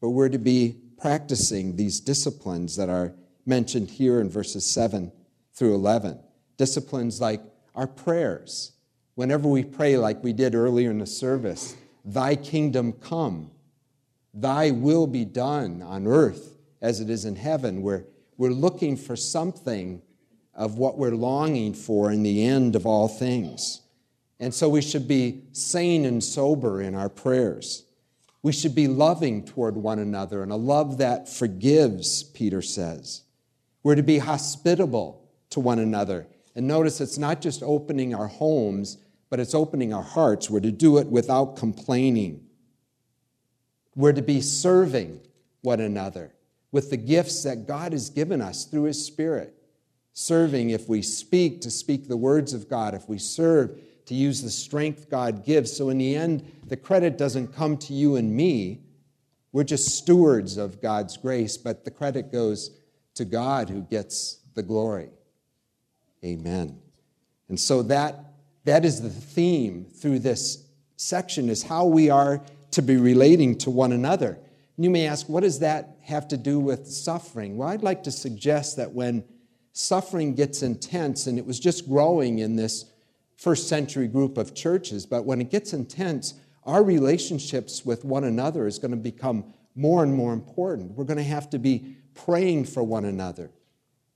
but 0.00 0.12
we're 0.12 0.30
to 0.30 0.38
be 0.38 0.78
practicing 0.98 1.76
these 1.76 2.00
disciplines 2.00 2.74
that 2.76 2.88
are 2.88 3.12
mentioned 3.44 3.90
here 3.90 4.18
in 4.18 4.30
verses 4.30 4.64
7 4.64 5.12
through 5.52 5.74
11. 5.74 6.18
Disciplines 6.56 7.20
like 7.20 7.42
our 7.74 7.86
prayers. 7.86 8.72
Whenever 9.14 9.48
we 9.48 9.62
pray, 9.62 9.96
like 9.96 10.22
we 10.24 10.32
did 10.32 10.54
earlier 10.54 10.90
in 10.90 10.98
the 10.98 11.06
service, 11.06 11.76
Thy 12.04 12.34
kingdom 12.34 12.92
come, 12.92 13.50
Thy 14.34 14.70
will 14.70 15.06
be 15.06 15.24
done 15.24 15.82
on 15.82 16.06
earth 16.06 16.56
as 16.80 17.00
it 17.00 17.10
is 17.10 17.24
in 17.24 17.36
heaven. 17.36 17.82
We're, 17.82 18.04
we're 18.38 18.50
looking 18.50 18.96
for 18.96 19.14
something 19.14 20.02
of 20.54 20.78
what 20.78 20.98
we're 20.98 21.10
longing 21.10 21.74
for 21.74 22.10
in 22.10 22.22
the 22.22 22.44
end 22.44 22.74
of 22.74 22.86
all 22.86 23.08
things. 23.08 23.82
And 24.40 24.52
so 24.52 24.68
we 24.68 24.82
should 24.82 25.06
be 25.06 25.42
sane 25.52 26.04
and 26.04 26.22
sober 26.22 26.82
in 26.82 26.94
our 26.94 27.08
prayers. 27.08 27.84
We 28.42 28.52
should 28.52 28.74
be 28.74 28.88
loving 28.88 29.44
toward 29.44 29.76
one 29.76 30.00
another, 30.00 30.42
and 30.42 30.50
a 30.50 30.56
love 30.56 30.98
that 30.98 31.28
forgives, 31.28 32.24
Peter 32.24 32.60
says. 32.60 33.22
We're 33.84 33.94
to 33.94 34.02
be 34.02 34.18
hospitable 34.18 35.22
to 35.50 35.60
one 35.60 35.78
another. 35.78 36.26
And 36.54 36.66
notice 36.66 37.00
it's 37.00 37.18
not 37.18 37.40
just 37.40 37.62
opening 37.62 38.14
our 38.14 38.26
homes, 38.26 38.98
but 39.30 39.40
it's 39.40 39.54
opening 39.54 39.94
our 39.94 40.02
hearts. 40.02 40.50
We're 40.50 40.60
to 40.60 40.70
do 40.70 40.98
it 40.98 41.06
without 41.06 41.56
complaining. 41.56 42.44
We're 43.94 44.12
to 44.12 44.22
be 44.22 44.40
serving 44.40 45.20
one 45.62 45.80
another 45.80 46.34
with 46.70 46.90
the 46.90 46.96
gifts 46.96 47.42
that 47.44 47.66
God 47.66 47.92
has 47.92 48.10
given 48.10 48.40
us 48.40 48.64
through 48.64 48.84
His 48.84 49.04
Spirit. 49.04 49.54
Serving, 50.14 50.70
if 50.70 50.88
we 50.88 51.00
speak, 51.00 51.62
to 51.62 51.70
speak 51.70 52.08
the 52.08 52.16
words 52.16 52.52
of 52.52 52.68
God, 52.68 52.94
if 52.94 53.08
we 53.08 53.18
serve, 53.18 53.80
to 54.06 54.14
use 54.14 54.42
the 54.42 54.50
strength 54.50 55.08
God 55.08 55.44
gives. 55.44 55.74
So, 55.74 55.88
in 55.88 55.98
the 55.98 56.14
end, 56.14 56.50
the 56.66 56.76
credit 56.76 57.16
doesn't 57.16 57.54
come 57.54 57.78
to 57.78 57.94
you 57.94 58.16
and 58.16 58.34
me. 58.34 58.80
We're 59.52 59.64
just 59.64 59.96
stewards 59.96 60.56
of 60.56 60.82
God's 60.82 61.16
grace, 61.16 61.56
but 61.56 61.84
the 61.84 61.90
credit 61.90 62.32
goes 62.32 62.70
to 63.14 63.24
God 63.24 63.68
who 63.70 63.82
gets 63.82 64.40
the 64.54 64.62
glory. 64.62 65.10
Amen. 66.24 66.78
And 67.48 67.58
so 67.58 67.82
that, 67.84 68.34
that 68.64 68.84
is 68.84 69.00
the 69.00 69.10
theme 69.10 69.84
through 69.84 70.20
this 70.20 70.64
section 70.96 71.48
is 71.48 71.62
how 71.62 71.86
we 71.86 72.10
are 72.10 72.40
to 72.72 72.82
be 72.82 72.96
relating 72.96 73.58
to 73.58 73.70
one 73.70 73.92
another. 73.92 74.38
And 74.76 74.84
You 74.84 74.90
may 74.90 75.06
ask, 75.06 75.28
what 75.28 75.42
does 75.42 75.58
that 75.58 75.96
have 76.02 76.28
to 76.28 76.36
do 76.36 76.58
with 76.58 76.86
suffering? 76.86 77.56
Well, 77.56 77.68
I'd 77.68 77.82
like 77.82 78.04
to 78.04 78.10
suggest 78.10 78.76
that 78.76 78.92
when 78.92 79.24
suffering 79.72 80.34
gets 80.34 80.62
intense, 80.62 81.26
and 81.26 81.38
it 81.38 81.46
was 81.46 81.58
just 81.58 81.88
growing 81.88 82.38
in 82.38 82.56
this 82.56 82.86
first 83.36 83.68
century 83.68 84.06
group 84.06 84.38
of 84.38 84.54
churches, 84.54 85.04
but 85.04 85.24
when 85.24 85.40
it 85.40 85.50
gets 85.50 85.72
intense, 85.72 86.34
our 86.64 86.84
relationships 86.84 87.84
with 87.84 88.04
one 88.04 88.24
another 88.24 88.66
is 88.66 88.78
going 88.78 88.92
to 88.92 88.96
become 88.96 89.44
more 89.74 90.02
and 90.02 90.14
more 90.14 90.32
important. 90.32 90.92
We're 90.92 91.04
going 91.04 91.16
to 91.16 91.24
have 91.24 91.50
to 91.50 91.58
be 91.58 91.96
praying 92.14 92.66
for 92.66 92.82
one 92.82 93.04
another. 93.04 93.50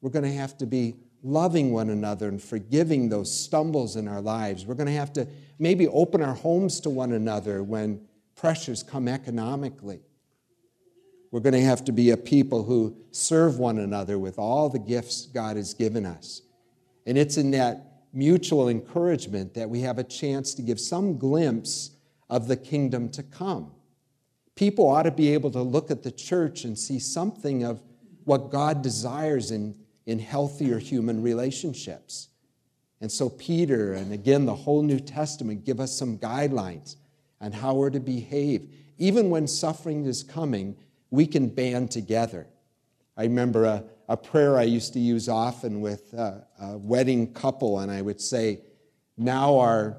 We're 0.00 0.10
going 0.10 0.24
to 0.24 0.32
have 0.32 0.56
to 0.58 0.66
be 0.66 0.94
loving 1.26 1.72
one 1.72 1.90
another 1.90 2.28
and 2.28 2.40
forgiving 2.40 3.08
those 3.08 3.36
stumbles 3.36 3.96
in 3.96 4.06
our 4.06 4.20
lives. 4.20 4.64
We're 4.64 4.74
going 4.74 4.86
to 4.86 4.92
have 4.92 5.12
to 5.14 5.26
maybe 5.58 5.88
open 5.88 6.22
our 6.22 6.34
homes 6.34 6.78
to 6.80 6.90
one 6.90 7.12
another 7.12 7.64
when 7.64 8.00
pressures 8.36 8.84
come 8.84 9.08
economically. 9.08 10.00
We're 11.32 11.40
going 11.40 11.54
to 11.54 11.64
have 11.64 11.84
to 11.86 11.92
be 11.92 12.10
a 12.10 12.16
people 12.16 12.62
who 12.62 12.96
serve 13.10 13.58
one 13.58 13.78
another 13.78 14.18
with 14.20 14.38
all 14.38 14.68
the 14.68 14.78
gifts 14.78 15.26
God 15.26 15.56
has 15.56 15.74
given 15.74 16.06
us. 16.06 16.42
And 17.06 17.18
it's 17.18 17.36
in 17.36 17.50
that 17.50 18.04
mutual 18.12 18.68
encouragement 18.68 19.52
that 19.54 19.68
we 19.68 19.80
have 19.80 19.98
a 19.98 20.04
chance 20.04 20.54
to 20.54 20.62
give 20.62 20.78
some 20.78 21.18
glimpse 21.18 21.90
of 22.30 22.46
the 22.46 22.56
kingdom 22.56 23.08
to 23.10 23.24
come. 23.24 23.72
People 24.54 24.88
ought 24.88 25.02
to 25.02 25.10
be 25.10 25.34
able 25.34 25.50
to 25.50 25.60
look 25.60 25.90
at 25.90 26.04
the 26.04 26.12
church 26.12 26.64
and 26.64 26.78
see 26.78 27.00
something 27.00 27.64
of 27.64 27.82
what 28.24 28.50
God 28.50 28.80
desires 28.82 29.50
in, 29.50 29.74
in 30.06 30.18
healthier 30.18 30.78
human 30.78 31.22
relationships. 31.22 32.28
And 33.00 33.12
so, 33.12 33.28
Peter 33.28 33.92
and 33.92 34.12
again 34.12 34.46
the 34.46 34.54
whole 34.54 34.82
New 34.82 35.00
Testament 35.00 35.64
give 35.64 35.80
us 35.80 35.96
some 35.96 36.18
guidelines 36.18 36.96
on 37.40 37.52
how 37.52 37.74
we're 37.74 37.90
to 37.90 38.00
behave. 38.00 38.70
Even 38.98 39.28
when 39.28 39.46
suffering 39.46 40.06
is 40.06 40.22
coming, 40.22 40.76
we 41.10 41.26
can 41.26 41.48
band 41.48 41.90
together. 41.90 42.46
I 43.16 43.24
remember 43.24 43.64
a, 43.64 43.84
a 44.08 44.16
prayer 44.16 44.56
I 44.56 44.62
used 44.62 44.92
to 44.94 44.98
use 44.98 45.28
often 45.28 45.80
with 45.80 46.12
a, 46.14 46.46
a 46.60 46.78
wedding 46.78 47.32
couple, 47.32 47.80
and 47.80 47.90
I 47.90 48.02
would 48.02 48.20
say, 48.20 48.60
Now 49.16 49.58
our, 49.58 49.98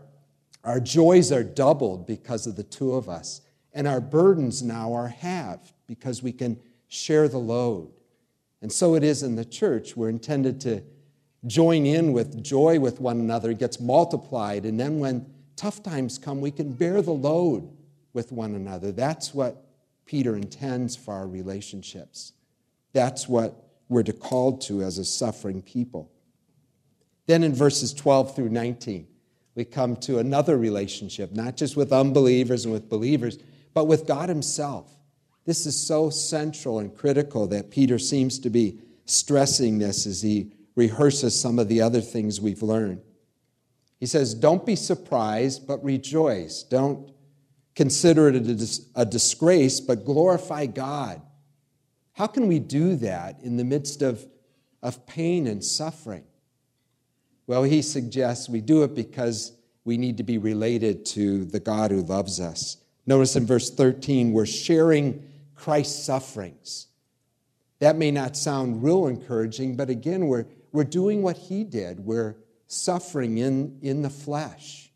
our 0.64 0.80
joys 0.80 1.32
are 1.32 1.44
doubled 1.44 2.08
because 2.08 2.48
of 2.48 2.56
the 2.56 2.64
two 2.64 2.94
of 2.94 3.10
us, 3.10 3.42
and 3.74 3.88
our 3.88 4.02
burdens 4.02 4.64
now 4.64 4.94
are 4.94 5.08
halved 5.08 5.74
because 5.86 6.24
we 6.24 6.32
can 6.32 6.60
share 6.88 7.28
the 7.28 7.38
load. 7.38 7.92
And 8.62 8.72
so 8.72 8.96
it 8.96 9.04
is 9.04 9.24
in 9.24 9.36
the 9.36 9.46
church. 9.46 9.96
We're 9.96 10.10
intended 10.10 10.60
to 10.62 10.82
join 11.46 11.86
in 11.86 12.14
with 12.14 12.44
joy 12.44 12.80
with 12.80 13.00
one 13.00 13.20
another. 13.20 13.52
It 13.52 13.60
gets 13.60 13.80
multiplied. 13.80 14.66
And 14.66 14.80
then 14.80 15.00
when 15.00 15.26
tough 15.56 15.84
times 15.84 16.18
come, 16.18 16.42
we 16.42 16.52
can 16.52 16.74
bear 16.74 17.02
the 17.02 17.12
load 17.12 17.70
with 18.14 18.32
one 18.32 18.56
another. 18.56 18.92
That's 18.92 19.34
what 19.34 19.64
Peter 20.06 20.36
intends 20.36 20.96
for 20.96 21.14
our 21.14 21.28
relationships. 21.28 22.34
That's 22.94 23.28
what 23.28 23.64
we're 23.90 24.04
called 24.04 24.62
to 24.62 24.82
as 24.82 24.98
a 24.98 25.06
suffering 25.06 25.62
people. 25.62 26.12
Then 27.28 27.44
in 27.44 27.54
verses 27.54 27.94
12 27.94 28.36
through 28.36 28.50
19, 28.50 29.08
we 29.56 29.66
come 29.66 29.96
to 29.98 30.20
another 30.20 30.58
relationship, 30.58 31.34
not 31.34 31.58
just 31.58 31.76
with 31.76 31.92
unbelievers 31.92 32.66
and 32.66 32.74
with 32.74 32.90
believers, 32.90 33.38
but 33.74 33.86
with 33.86 34.08
God 34.08 34.30
Himself. 34.30 34.97
This 35.48 35.66
is 35.66 35.80
so 35.80 36.10
central 36.10 36.80
and 36.80 36.94
critical 36.94 37.48
that 37.48 37.72
Peter 37.72 37.98
seems 37.98 38.38
to 38.40 38.50
be 38.50 38.80
stressing 39.06 39.80
this 39.80 40.06
as 40.06 40.22
he 40.22 40.52
rehearses 40.76 41.40
some 41.40 41.58
of 41.58 41.70
the 41.70 41.80
other 41.82 42.02
things 42.02 42.42
we've 42.42 42.62
learned. 42.62 43.02
He 43.98 44.08
says, 44.08 44.34
Don't 44.34 44.66
be 44.66 44.76
surprised, 44.76 45.66
but 45.66 45.82
rejoice. 45.86 46.64
Don't 46.64 47.14
consider 47.76 48.28
it 48.28 48.36
a, 48.36 48.42
dis- 48.42 48.90
a 48.94 49.06
disgrace, 49.06 49.80
but 49.80 50.04
glorify 50.04 50.66
God. 50.66 51.22
How 52.12 52.28
can 52.28 52.48
we 52.48 52.60
do 52.60 52.98
that 52.98 53.40
in 53.42 53.56
the 53.56 53.64
midst 53.64 54.02
of, 54.02 54.28
of 54.84 55.08
pain 55.08 55.48
and 55.48 55.64
suffering? 55.64 56.26
Well, 57.48 57.64
he 57.64 57.82
suggests 57.82 58.50
we 58.50 58.60
do 58.60 58.84
it 58.84 58.94
because 58.94 59.54
we 59.86 59.98
need 59.98 60.18
to 60.18 60.24
be 60.24 60.40
related 60.40 61.06
to 61.06 61.46
the 61.46 61.62
God 61.62 61.92
who 61.92 62.02
loves 62.02 62.42
us. 62.42 62.76
Notice 63.06 63.38
in 63.38 63.46
verse 63.46 63.70
13, 63.70 64.34
we're 64.34 64.46
sharing 64.46 65.24
Christ's 65.58 66.06
sufferings. 66.06 66.88
That 67.80 67.98
may 67.98 68.12
not 68.12 68.38
sound 68.38 68.84
real 68.84 69.08
encouraging, 69.08 69.76
but 69.76 69.90
again, 69.90 70.28
we're, 70.28 70.46
we're 70.72 70.84
doing 70.84 71.22
what 71.22 71.38
he 71.38 71.64
did. 71.64 72.00
We're 72.00 72.38
suffering 72.68 73.38
in, 73.38 73.78
in 73.82 74.02
the 74.02 74.10
flesh. 74.10 74.92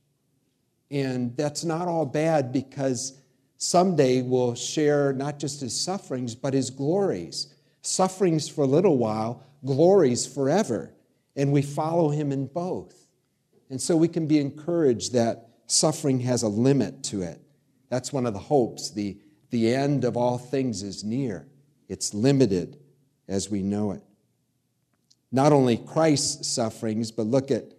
And 0.89 1.35
that's 1.37 1.63
not 1.63 1.87
all 1.87 2.05
bad 2.05 2.51
because 2.51 3.19
someday 3.57 4.21
we'll 4.21 4.55
share 4.55 5.13
not 5.13 5.39
just 5.39 5.61
his 5.61 5.79
sufferings, 5.79 6.35
but 6.35 6.53
his 6.53 6.69
glories. 6.69 7.53
Sufferings 7.81 8.49
for 8.49 8.63
a 8.63 8.67
little 8.67 8.97
while, 8.97 9.43
glories 9.65 10.25
forever. 10.25 10.93
And 11.35 11.51
we 11.51 11.61
follow 11.61 12.09
him 12.09 12.31
in 12.31 12.47
both. 12.47 13.07
And 13.69 13.81
so 13.81 13.95
we 13.95 14.09
can 14.09 14.27
be 14.27 14.39
encouraged 14.39 15.13
that 15.13 15.49
suffering 15.67 16.19
has 16.21 16.43
a 16.43 16.47
limit 16.49 17.03
to 17.05 17.21
it. 17.21 17.41
That's 17.89 18.11
one 18.11 18.25
of 18.25 18.33
the 18.33 18.39
hopes. 18.39 18.91
The, 18.91 19.17
the 19.51 19.73
end 19.73 20.03
of 20.03 20.17
all 20.17 20.37
things 20.37 20.81
is 20.81 21.03
near, 21.03 21.47
it's 21.87 22.13
limited 22.13 22.77
as 23.27 23.49
we 23.49 23.61
know 23.61 23.91
it. 23.91 24.03
Not 25.31 25.53
only 25.53 25.77
Christ's 25.77 26.47
sufferings, 26.47 27.11
but 27.11 27.27
look 27.27 27.51
at 27.51 27.73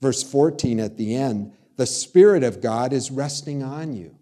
verse 0.00 0.22
14 0.22 0.80
at 0.80 0.96
the 0.96 1.14
end 1.14 1.52
the 1.76 1.86
Spirit 1.86 2.44
of 2.44 2.60
God 2.60 2.92
is 2.92 3.10
resting 3.10 3.62
on 3.62 3.94
you. 3.94 4.14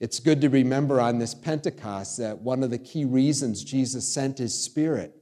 It's 0.00 0.20
good 0.20 0.40
to 0.40 0.48
remember 0.48 1.02
on 1.02 1.18
this 1.18 1.34
Pentecost 1.34 2.16
that 2.16 2.38
one 2.38 2.62
of 2.62 2.70
the 2.70 2.78
key 2.78 3.04
reasons 3.04 3.62
Jesus 3.62 4.08
sent 4.08 4.38
his 4.38 4.58
Spirit 4.58 5.14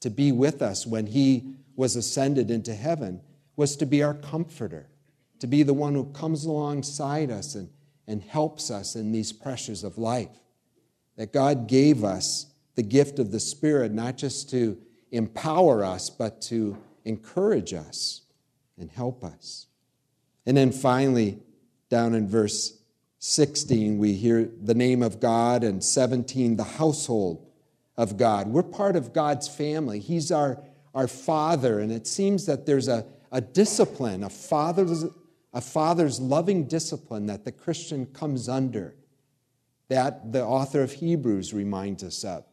to 0.00 0.10
be 0.10 0.32
with 0.32 0.60
us 0.60 0.86
when 0.86 1.06
he 1.06 1.54
was 1.76 1.96
ascended 1.96 2.50
into 2.50 2.74
heaven 2.74 3.22
was 3.56 3.74
to 3.76 3.86
be 3.86 4.02
our 4.02 4.12
comforter, 4.12 4.90
to 5.38 5.46
be 5.46 5.62
the 5.62 5.72
one 5.72 5.94
who 5.94 6.04
comes 6.12 6.44
alongside 6.44 7.30
us 7.30 7.54
and, 7.54 7.70
and 8.06 8.22
helps 8.22 8.70
us 8.70 8.96
in 8.96 9.12
these 9.12 9.32
pressures 9.32 9.84
of 9.84 9.98
life. 9.98 10.40
That 11.16 11.32
God 11.32 11.68
gave 11.68 12.04
us 12.04 12.46
the 12.74 12.82
gift 12.82 13.18
of 13.18 13.30
the 13.30 13.40
Spirit, 13.40 13.92
not 13.92 14.16
just 14.16 14.50
to 14.50 14.78
empower 15.12 15.84
us, 15.84 16.10
but 16.10 16.40
to 16.42 16.76
encourage 17.04 17.72
us 17.72 18.22
and 18.78 18.90
help 18.90 19.22
us. 19.22 19.66
And 20.46 20.56
then 20.56 20.72
finally, 20.72 21.38
down 21.88 22.14
in 22.14 22.28
verse 22.28 22.78
16, 23.18 23.98
we 23.98 24.14
hear 24.14 24.50
the 24.62 24.74
name 24.74 25.02
of 25.02 25.20
God, 25.20 25.64
and 25.64 25.82
17, 25.82 26.56
the 26.56 26.64
household 26.64 27.46
of 27.96 28.16
God. 28.16 28.48
We're 28.48 28.62
part 28.62 28.96
of 28.96 29.12
God's 29.12 29.48
family. 29.48 30.00
He's 30.00 30.30
our, 30.30 30.62
our 30.94 31.08
father, 31.08 31.78
and 31.78 31.92
it 31.92 32.06
seems 32.06 32.46
that 32.46 32.66
there's 32.66 32.88
a, 32.88 33.06
a 33.32 33.40
discipline, 33.40 34.24
a 34.24 34.30
father's, 34.30 35.04
a 35.54 35.60
father's 35.60 36.20
loving 36.20 36.64
discipline 36.64 37.26
that 37.26 37.44
the 37.44 37.52
Christian 37.52 38.06
comes 38.06 38.48
under, 38.48 38.96
that 39.88 40.32
the 40.32 40.44
author 40.44 40.82
of 40.82 40.92
Hebrews 40.92 41.54
reminds 41.54 42.02
us 42.02 42.24
of. 42.24 42.44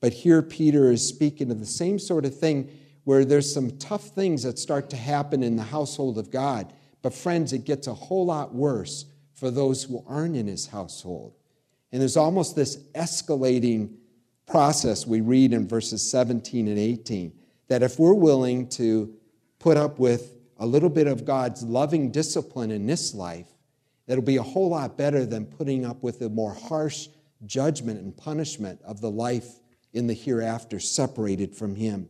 But 0.00 0.12
here 0.12 0.42
Peter 0.42 0.90
is 0.90 1.06
speaking 1.06 1.50
of 1.50 1.60
the 1.60 1.66
same 1.66 1.98
sort 1.98 2.24
of 2.24 2.36
thing 2.36 2.68
where 3.04 3.24
there's 3.24 3.52
some 3.52 3.70
tough 3.78 4.08
things 4.08 4.42
that 4.42 4.58
start 4.58 4.90
to 4.90 4.96
happen 4.96 5.42
in 5.42 5.56
the 5.56 5.62
household 5.62 6.18
of 6.18 6.30
God. 6.30 6.72
But, 7.00 7.14
friends, 7.14 7.52
it 7.52 7.64
gets 7.64 7.86
a 7.86 7.94
whole 7.94 8.26
lot 8.26 8.54
worse 8.54 9.06
for 9.34 9.50
those 9.50 9.84
who 9.84 10.04
aren't 10.06 10.36
in 10.36 10.48
his 10.48 10.66
household. 10.66 11.34
And 11.92 12.00
there's 12.00 12.16
almost 12.16 12.56
this 12.56 12.76
escalating 12.94 13.94
process 14.46 15.06
we 15.06 15.20
read 15.20 15.52
in 15.52 15.68
verses 15.68 16.08
17 16.10 16.68
and 16.68 16.78
18 16.78 17.32
that 17.68 17.82
if 17.82 17.98
we're 17.98 18.14
willing 18.14 18.68
to 18.70 19.14
put 19.58 19.76
up 19.76 19.98
with 19.98 20.37
a 20.58 20.66
little 20.66 20.88
bit 20.88 21.06
of 21.06 21.24
God's 21.24 21.62
loving 21.62 22.10
discipline 22.10 22.70
in 22.70 22.86
this 22.86 23.14
life, 23.14 23.46
it'll 24.06 24.22
be 24.22 24.36
a 24.36 24.42
whole 24.42 24.70
lot 24.70 24.96
better 24.98 25.24
than 25.24 25.46
putting 25.46 25.84
up 25.84 26.02
with 26.02 26.18
the 26.18 26.28
more 26.28 26.54
harsh 26.54 27.08
judgment 27.46 28.00
and 28.00 28.16
punishment 28.16 28.80
of 28.82 29.00
the 29.00 29.10
life 29.10 29.46
in 29.92 30.06
the 30.06 30.14
hereafter 30.14 30.80
separated 30.80 31.54
from 31.54 31.76
Him. 31.76 32.08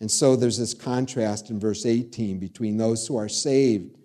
And 0.00 0.10
so 0.10 0.36
there's 0.36 0.58
this 0.58 0.74
contrast 0.74 1.50
in 1.50 1.60
verse 1.60 1.86
18 1.86 2.38
between 2.38 2.76
those 2.76 3.06
who 3.06 3.16
are 3.16 3.28
saved 3.28 3.96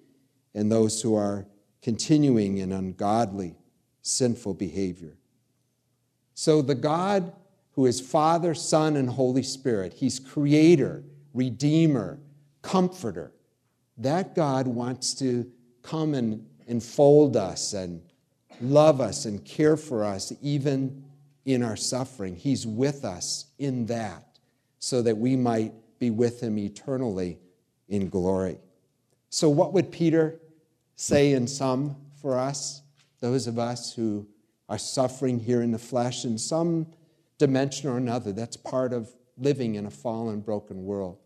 and 0.53 0.71
those 0.71 1.01
who 1.01 1.15
are 1.15 1.47
continuing 1.81 2.59
in 2.59 2.71
ungodly, 2.71 3.55
sinful 4.01 4.53
behavior. 4.53 5.17
So 6.33 6.61
the 6.61 6.75
God 6.75 7.33
who 7.71 7.85
is 7.85 8.01
Father, 8.01 8.55
Son, 8.55 8.95
and 8.95 9.09
Holy 9.09 9.43
Spirit, 9.43 9.93
He's 9.93 10.19
Creator, 10.19 11.03
Redeemer, 11.33 12.19
Comforter. 12.63 13.31
That 13.97 14.35
God 14.35 14.67
wants 14.67 15.13
to 15.15 15.49
come 15.81 16.13
and 16.13 16.45
enfold 16.67 17.37
us 17.37 17.73
and 17.73 18.01
love 18.61 19.01
us 19.01 19.25
and 19.25 19.43
care 19.43 19.77
for 19.77 20.03
us 20.03 20.33
even 20.41 21.03
in 21.45 21.63
our 21.63 21.75
suffering. 21.75 22.35
He's 22.35 22.67
with 22.67 23.05
us 23.05 23.45
in 23.57 23.85
that 23.87 24.39
so 24.79 25.01
that 25.01 25.17
we 25.17 25.35
might 25.35 25.73
be 25.99 26.09
with 26.09 26.41
him 26.41 26.57
eternally 26.57 27.39
in 27.87 28.09
glory. 28.09 28.59
So, 29.29 29.49
what 29.49 29.73
would 29.73 29.91
Peter 29.91 30.39
say 30.95 31.33
in 31.33 31.47
sum 31.47 31.95
for 32.21 32.37
us, 32.37 32.81
those 33.19 33.47
of 33.47 33.57
us 33.57 33.93
who 33.93 34.27
are 34.69 34.77
suffering 34.77 35.39
here 35.39 35.61
in 35.61 35.71
the 35.71 35.79
flesh 35.79 36.25
in 36.25 36.37
some 36.37 36.87
dimension 37.37 37.89
or 37.89 37.97
another? 37.97 38.31
That's 38.31 38.57
part 38.57 38.93
of 38.93 39.09
living 39.37 39.75
in 39.75 39.85
a 39.85 39.91
fallen, 39.91 40.41
broken 40.41 40.83
world. 40.83 41.17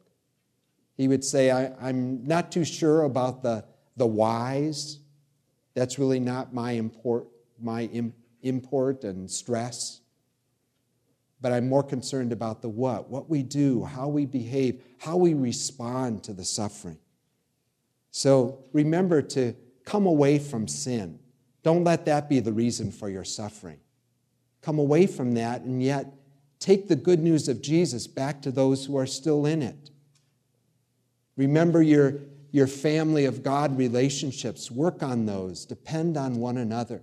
He 1.01 1.07
would 1.07 1.23
say, 1.23 1.49
I, 1.49 1.89
am 1.89 2.25
not 2.25 2.51
too 2.51 2.63
sure 2.63 3.03
about 3.03 3.41
the, 3.41 3.65
the 3.97 4.05
whys. 4.05 4.99
That's 5.73 5.97
really 5.97 6.19
not 6.19 6.53
my 6.53 6.71
import, 6.73 7.27
my 7.59 7.89
import 8.43 9.03
and 9.03 9.29
stress 9.29 10.01
but 11.41 11.51
I'm 11.51 11.67
more 11.67 11.83
concerned 11.83 12.31
about 12.31 12.61
the 12.61 12.69
what, 12.69 13.09
what 13.09 13.29
we 13.29 13.41
do, 13.41 13.83
how 13.83 14.07
we 14.07 14.25
behave, 14.25 14.83
how 14.99 15.17
we 15.17 15.33
respond 15.33 16.23
to 16.25 16.33
the 16.33 16.45
suffering. 16.45 16.99
So 18.11 18.63
remember 18.71 19.21
to 19.23 19.55
come 19.83 20.05
away 20.05 20.37
from 20.37 20.67
sin. 20.67 21.19
Don't 21.63 21.83
let 21.83 22.05
that 22.05 22.29
be 22.29 22.39
the 22.39 22.53
reason 22.53 22.91
for 22.91 23.09
your 23.09 23.23
suffering. 23.23 23.79
Come 24.61 24.77
away 24.77 25.07
from 25.07 25.33
that 25.33 25.61
and 25.61 25.81
yet 25.81 26.13
take 26.59 26.87
the 26.87 26.95
good 26.95 27.19
news 27.19 27.47
of 27.47 27.61
Jesus 27.61 28.05
back 28.05 28.43
to 28.43 28.51
those 28.51 28.85
who 28.85 28.95
are 28.97 29.07
still 29.07 29.47
in 29.47 29.63
it. 29.63 29.90
Remember 31.41 31.81
your, 31.81 32.19
your 32.51 32.67
family 32.67 33.25
of 33.25 33.41
God 33.41 33.75
relationships. 33.75 34.69
Work 34.69 35.01
on 35.01 35.25
those. 35.25 35.65
Depend 35.65 36.15
on 36.15 36.35
one 36.35 36.57
another. 36.57 37.01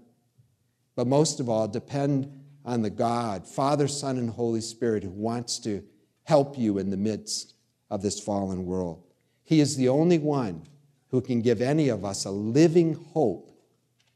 But 0.94 1.08
most 1.08 1.40
of 1.40 1.48
all, 1.48 1.66
depend 1.66 2.32
on 2.64 2.82
the 2.82 2.90
God, 2.90 3.48
Father, 3.48 3.88
Son, 3.88 4.16
and 4.16 4.30
Holy 4.30 4.60
Spirit, 4.60 5.02
who 5.02 5.10
wants 5.10 5.58
to 5.60 5.82
help 6.22 6.56
you 6.56 6.78
in 6.78 6.88
the 6.90 6.96
midst 6.96 7.54
of 7.90 8.00
this 8.00 8.20
fallen 8.20 8.64
world. 8.64 9.02
He 9.42 9.58
is 9.58 9.76
the 9.76 9.88
only 9.88 10.18
one 10.18 10.62
who 11.08 11.20
can 11.20 11.42
give 11.42 11.60
any 11.60 11.88
of 11.88 12.04
us 12.04 12.24
a 12.24 12.30
living 12.30 12.94
hope 13.12 13.50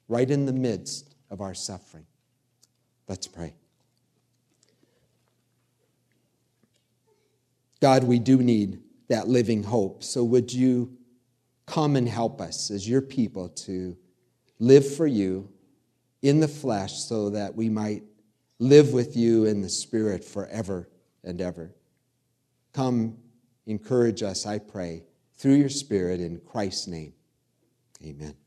right 0.07 0.31
in 0.31 0.47
the 0.47 0.53
midst 0.53 1.17
of 1.31 1.41
our 1.41 1.55
suffering. 1.55 2.07
Let's 3.09 3.27
pray. 3.27 3.55
God, 7.81 8.05
we 8.05 8.21
do 8.21 8.37
need 8.37 8.79
that 9.13 9.29
living 9.29 9.63
hope. 9.63 10.03
So 10.03 10.25
would 10.25 10.53
you 10.53 10.97
come 11.67 11.97
and 11.97 12.09
help 12.09 12.41
us 12.41 12.71
as 12.71 12.89
your 12.89 13.01
people 13.01 13.49
to 13.49 13.97
live 14.59 14.95
for 14.97 15.07
you 15.07 15.49
in 16.23 16.41
the 16.41 16.49
flesh 16.49 16.95
so 16.95 17.31
that 17.31 17.55
we 17.55 17.69
might 17.69 18.03
live 18.59 18.93
with 18.93 19.17
you 19.17 19.45
in 19.45 19.61
the 19.61 19.69
Spirit 19.69 20.25
forever 20.25 20.89
and 21.25 21.41
ever. 21.41 21.75
Come, 22.73 23.17
encourage 23.67 24.23
us, 24.23 24.47
I 24.47 24.59
pray, 24.59 25.05
through 25.37 25.55
your 25.55 25.69
Spirit 25.69 26.21
in 26.21 26.41
Christ's 26.47 26.87
name. 26.87 27.13
Amen. 28.05 28.42